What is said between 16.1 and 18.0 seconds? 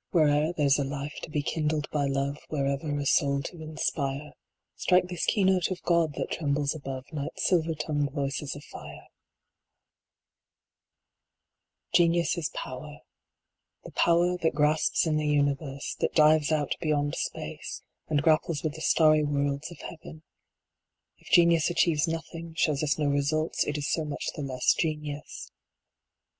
dives out beyond space,